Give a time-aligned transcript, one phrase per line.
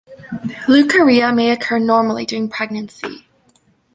[0.67, 3.27] Leukorrhea may occur normally during pregnancy.